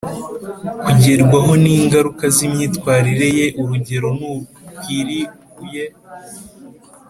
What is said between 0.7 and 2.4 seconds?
kugerwaho n ingaruka z